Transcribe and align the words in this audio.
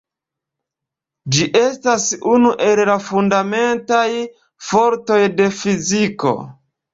Ĝi 1.35 1.43
estas 1.59 2.05
unu 2.31 2.53
el 2.69 2.81
la 2.91 2.95
fundamentaj 3.09 4.07
fortoj 4.71 5.21
de 5.43 5.51
fiziko. 5.61 6.35